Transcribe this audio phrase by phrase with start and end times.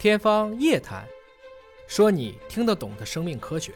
[0.00, 1.04] 天方夜谭，
[1.86, 3.70] 说你听得懂的生命科学。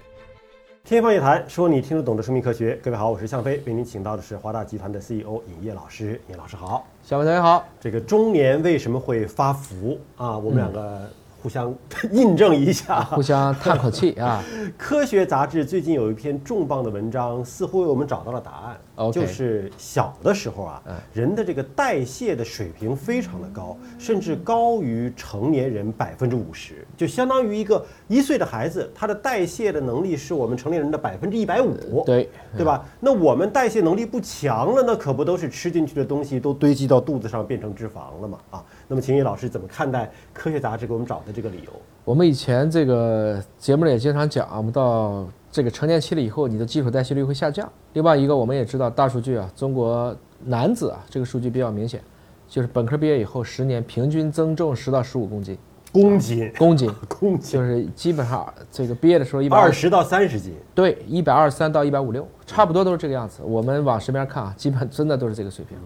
[0.82, 2.80] 天方夜谭，说你听得懂的生命科学。
[2.82, 6.18] 各位好，我是向飞，为您请到的是华大集团的 CEO 尹烨老师。
[6.28, 6.88] 尹老师好。
[7.02, 7.68] 向飞同学好。
[7.78, 10.38] 这个中年为什么会发福啊？
[10.38, 11.10] 我们两个
[11.44, 11.74] 互相
[12.10, 14.42] 印证一下，互相叹口气啊。
[14.78, 18.76] 科学杂志最近有一篇重磅的文章，似乎为我们找到了答案。
[19.12, 20.80] 就是小的时候啊，
[21.12, 32.86] 人的这个代谢的水平非常的高，甚至高于成年人百分之五十，就相当于一个一岁的孩子，他的代谢的能力是我们成年人的百分之一百五，对对吧？
[33.00, 38.38] 那我们代谢能力不强了，那可不都是吃进去的东西都堆积到肚子上变成脂肪了嘛？
[38.52, 41.72] 啊，那么秦毅老师怎么看待科学杂志给我们找的这个理由？
[42.04, 45.26] 我们以前这个节目里也经常讲，我们到。
[45.54, 47.70] 这个成年期了以后，你的基础代谢率会下降。
[47.92, 50.12] 另外一个，我们也知道大数据啊，中国
[50.46, 52.00] 男子啊，这个数据比较明显，
[52.48, 55.56] 就是本科毕业以后十年平均增重十到十五公斤。
[55.92, 56.52] 公斤？
[56.58, 56.90] 公斤？
[57.08, 57.52] 公斤？
[57.52, 60.52] 就是基本上这个毕业的时候一百二十到三十斤。
[60.74, 63.40] 对，一百二十三到一百五六，差不多都是这个样子。
[63.44, 65.78] 我们往身边看啊，基本真的都是这个水平。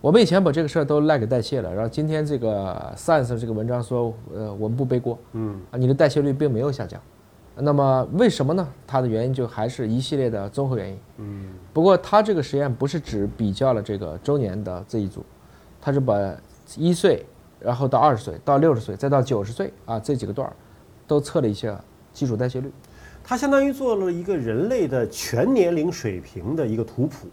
[0.00, 5.18] 我们以前把这个事儿都赖给代谢了，然后今天这个 Science 这个文章说，呃，我们不背锅。
[5.32, 5.60] 嗯。
[5.70, 6.98] 啊，你的代谢率并没有下降。
[7.54, 8.66] 那么为什么呢？
[8.86, 10.98] 它的原因就还是一系列的综合原因。
[11.18, 15.22] 嗯，不过它这个实验不是只比较了这个周年的这一组，
[15.82, 16.16] 它是把
[16.78, 17.26] 一岁，
[17.58, 20.56] 然后到二十岁，到六十岁，再到九十岁啊这几个段儿，
[21.06, 21.78] 都测了一下
[22.14, 22.72] 基础代谢率。
[23.22, 27.28] 它相当于做了一个人类的全年龄水平的一个图谱。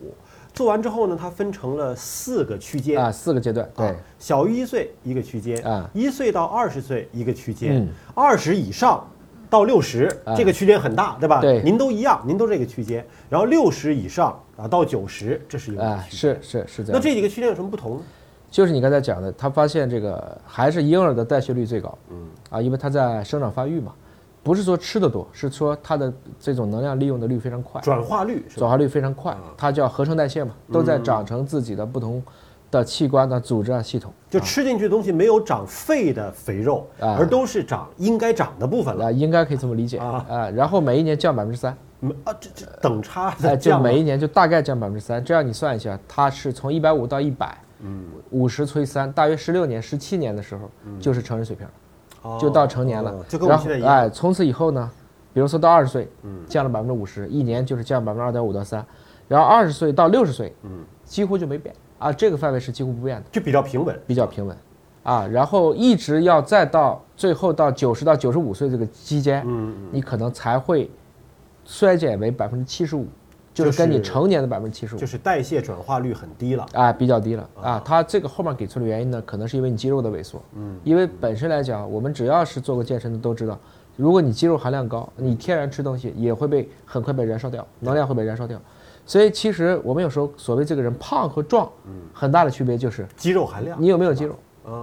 [0.57, 3.69] 做完之后呢，它分成了四个区间啊，四个阶段。
[3.75, 9.05] 对，小于一岁一个区间啊，一岁到二十岁一个区间，二十以上。
[9.49, 11.39] 到六十，这个区间很大，对吧？
[11.39, 13.01] 对，您都一样，您都这个区间。
[13.29, 16.37] 然后六十以上啊，到九十，这是一个区间。
[16.37, 16.99] 是是是这样。
[16.99, 18.01] 那这几个区间有什么不同呢？
[18.51, 21.97] 就是你刚才讲的，他发现这个还是婴儿的代谢率最高。
[22.09, 22.27] 嗯。
[22.49, 23.93] 啊，因为他在生长发育嘛，
[24.47, 32.23] 不是说吃的多，是说它的这种能量利用的率非常快，转化率转化率非常快，它叫合成代谢嘛，都在长成自己的不同。
[32.69, 39.05] 的器官的组织啊系统，就吃进去的东西没有长肺的肥肉啊，而都是长应该长的部分了。
[39.05, 39.97] 啊，应该可以这么理解。
[39.97, 40.25] 啊。
[40.27, 41.71] 啊，然后每一年降百分之三，
[42.25, 51.71] 啊这这等差在降，就每一年就大概降百分之三，这样你算一下，它是从一百五到一百，嗯，五十除以三，大约十六年、十七年的时候就是成人水平了，
[52.39, 54.89] 就到成年了，就跟我们现在一样，哎，从此以后呢，
[55.33, 58.85] 比如说到二十岁，嗯，降了百分之五十，一年就是降百分之二点五到三，
[59.27, 61.73] 然后二十岁到六十岁，嗯，几乎就没变。
[61.99, 64.55] 啊，这个范围是几乎不变的，就比较平稳，比较平稳，
[65.01, 70.91] 啊，然后一直要再到最后到九十到九十五岁这个期间，嗯，你可能才会
[71.65, 73.07] 衰减为百分之七十五，
[73.65, 83.57] 就是跟你成年的百分之七十五，就是代谢转化率很低了，啊，比较低了，啊，它这个后面给出的原因呢，可能是因为你肌肉的萎缩，嗯，因为本身来讲，我们只要是做过健身的都知道，
[83.95, 88.61] 如果你肌肉含量高，你天然吃东西也会被很快被燃烧掉，能量会被燃烧掉。
[89.05, 91.67] 所以其实我们有时候所谓这个人胖和壮，
[92.13, 94.35] 很大的区别就是肌肉含量，你有没有肌肉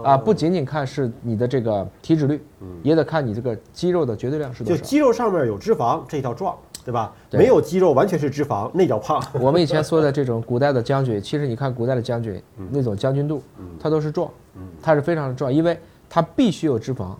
[0.03, 0.17] 啊？
[0.17, 2.43] 不仅仅看是你的这个体脂率，
[2.83, 4.77] 也得看你这个肌肉的绝对量是多少。
[4.77, 7.13] 就肌肉上面有脂肪，这叫壮，对吧？
[7.31, 9.23] 没有肌肉，完全是脂肪，那叫胖。
[9.41, 12.41] 我们以前说的这种古代的将军，其实你看古代的将军
[12.71, 13.43] 那种将军肚，
[13.81, 14.31] 他都是壮，
[14.83, 15.79] 他是非常的壮，因为
[16.09, 17.15] 他必须有脂肪。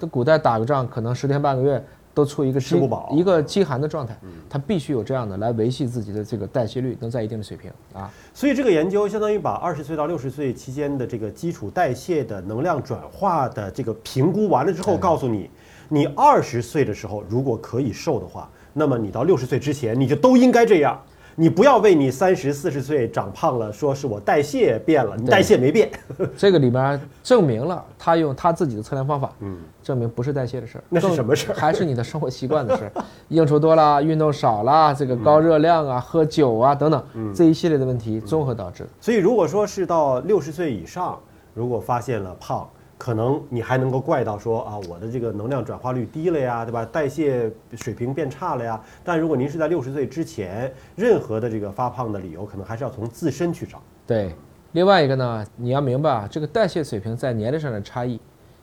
[0.00, 1.84] 这古代打个仗，可能十天半个月。
[2.14, 4.14] 都处于一个吃不饱、一个饥寒的状态，
[4.46, 8.12] 他必须有这样的来维系自己的这个代谢率能在一定的水平啊。
[8.34, 15.48] 所以这个研究相当于把二十岁到六十岁期间的这个基础代谢的能量转化的这个评估完了之后，告诉你，
[15.88, 21.00] 你二十岁的时候如果可以瘦的话，那么你到六十岁之前你就都应该这样。
[21.34, 25.90] 你不要为你三十四十岁长胖了，说是我代谢变了，你代谢没变。
[26.36, 31.54] 这个里面证明了他用他自己的测量方法，嗯，证明不是代谢的事儿，那是什么事儿？
[31.56, 32.92] 还是你的生活习惯的事儿，
[33.28, 37.02] 应酬多了，运动少了，这个高热量啊，喝酒啊等等，
[37.34, 38.86] 这一系列的问题综合导致。
[39.00, 41.18] 所以如果说是到六十岁以上，
[41.54, 42.68] 如果发现了胖。
[43.02, 46.84] 可能你还能够怪到说啊，我的这个能量转化率低了呀，对吧？
[46.84, 48.80] 代谢水平变差了呀。
[49.02, 53.82] 但如果您是在六十岁之前，任何的这个发胖的理由，可能还是要从自身去找。
[54.06, 54.32] 对，
[54.70, 58.20] 另外一个呢，你要明白啊，这个代谢水平在年龄上的差异，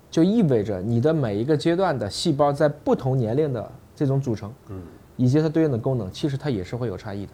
[0.09, 4.81] 就意味着你的每一个阶段的细胞在不同年龄的这种组成，嗯，
[5.17, 7.33] 以及它对应的功能，其实它也是会有差异的。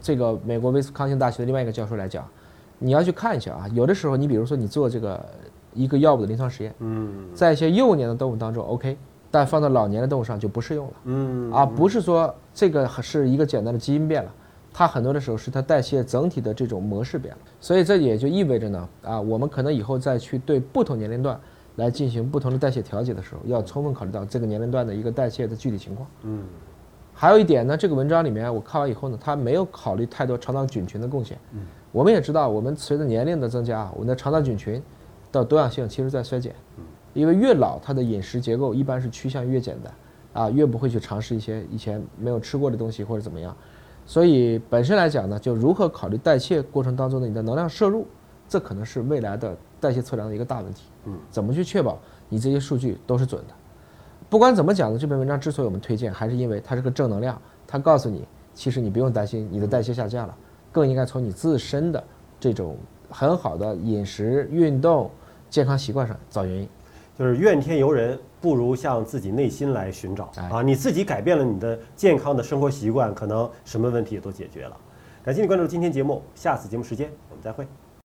[0.00, 2.26] 这个美国威斯康星大学的另外一个教授来讲，
[2.78, 5.22] 你要去看一下啊，有的时候你比如说你做这个。
[5.74, 8.96] 一个药物的临床实验，嗯，在一些幼年的动物当中，OK，
[9.30, 14.30] 但放到老年的动物上就不适用了，嗯，啊，不是说这个是一个简单的基因变了，
[14.72, 21.38] 它很多的时候是它代谢整体的这种模式变了，所以这也就意味着呢，啊，我们可能以后再去对不同年龄段
[21.76, 26.08] 来进行不同的代谢调节的时候，要充分考虑到这个年龄段的一个代谢的具体情况。
[26.22, 26.42] 嗯，
[27.14, 31.38] 还有一点呢，这个文章里面我看完以后呢，它没有考虑太多肠道菌群的贡献。
[31.52, 31.60] 嗯，
[31.92, 34.82] 我们也知道，我们随着年龄的增加，我们的肠道菌群
[35.32, 36.54] 的多样性其实在衰减。
[36.76, 36.84] 嗯，
[37.14, 39.94] 因为越老，它的饮食结构一般是趋向越简单，
[40.32, 43.56] 啊，越不会去尝试一些以前没有吃过的东西或者怎么样。
[44.06, 48.06] 所以本身来讲呢，就如何考虑代谢过程当中的你的能量摄入，
[48.48, 50.84] 这可能是未来的代谢测量的一个大问题。
[51.04, 51.98] 嗯，怎么去确保
[52.28, 53.54] 你这些数据都是准的？
[54.30, 60.36] 不管怎么讲呢，这篇文章之所以我们推荐，还是因为它是个正能量，它告诉你，其实你不用担心你的代谢下降了，
[60.70, 62.02] 更应该从你自身的
[62.38, 62.76] 这种
[63.10, 65.10] 很好的饮食、运动、
[65.50, 66.68] 健康习惯上找原因。
[67.18, 70.62] 就是怨天尤人，不如向自己内心来寻找哎啊！
[70.62, 74.76] 你自己改变了你的健康的生活习惯，可能什么问题也都解决了。
[75.24, 77.66] 感谢你关注今天节目，下次节目时间我们再会。